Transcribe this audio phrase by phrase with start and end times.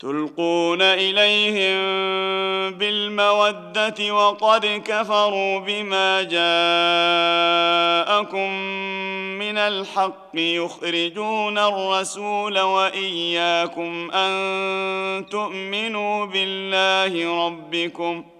[0.00, 1.80] تلقون إليهم
[2.78, 6.40] بالمودة وقد كفروا بما جاءكم
[9.38, 18.39] من الحق يخرجون الرسول وإياكم أن تؤمنوا بالله ربكم ۖ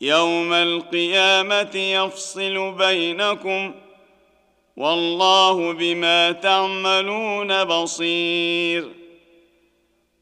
[0.00, 3.74] يوم القيامة يفصل بينكم
[4.76, 8.98] والله بما تعملون بصير.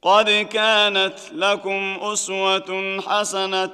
[0.07, 3.73] قد كانت لكم أسوة حسنة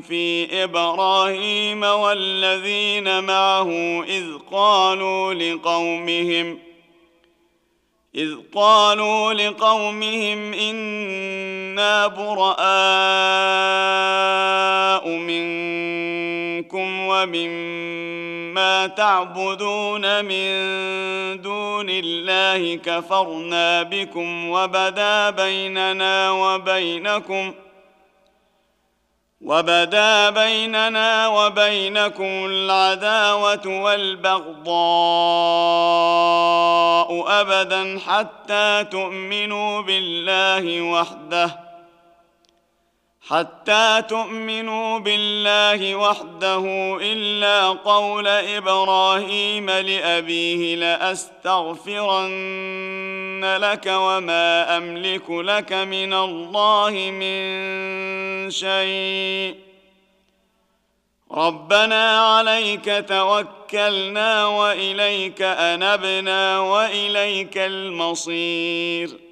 [0.00, 3.70] في إبراهيم والذين معه
[4.08, 6.58] إذ قالوا لقومهم
[8.14, 12.60] إذ قالوا لقومهم إنا براء
[17.22, 20.52] ومما تعبدون من
[21.40, 27.54] دون الله كفرنا بكم وبدا بيننا وبينكم
[29.40, 34.72] وبدا بيننا وبينكم العداوة والبغضاء
[37.40, 41.71] أبدا حتى تؤمنوا بالله وحده
[43.28, 52.32] حتى تؤمنوا بالله وحده إلا قول إبراهيم لأبيه لأستغفرن
[53.60, 59.56] لك وما أملك لك من الله من شيء.
[61.32, 69.31] ربنا عليك توكلنا وإليك أنبنا وإليك المصير.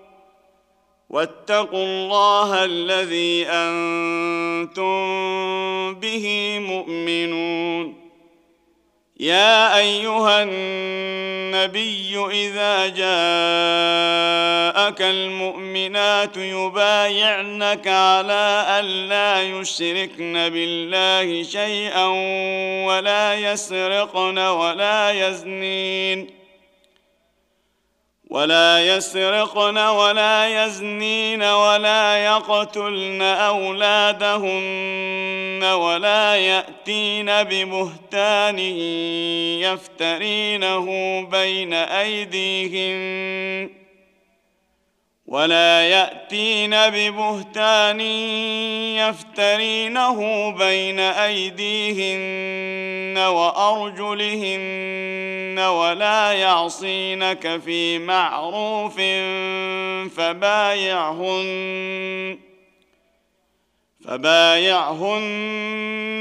[1.11, 4.95] واتقوا الله الذي أنتم
[5.99, 8.01] به مؤمنون.
[9.19, 13.01] يا أيها النبي إذا جاءك
[15.01, 22.07] المؤمنات يبايعنك على أن لا يشركن بالله شيئا
[22.87, 26.40] ولا يسرقن ولا يزنين.
[28.31, 34.43] ولا يسرقن ولا يزنين ولا يقتلن أولادهن
[35.63, 38.59] ولا يأتين ببهتان
[39.59, 40.85] يفترينه
[41.31, 43.80] بين أيديهن
[45.31, 48.01] ولا يأتين ببهتان
[48.99, 54.79] يفترينه بين أيديهن وأرجلهن
[55.59, 58.95] ولا يعصينك في معروف
[60.15, 62.39] فبايعهن
[64.05, 65.47] فبايعهن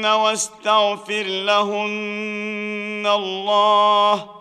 [0.06, 4.40] واستغفر لهن الله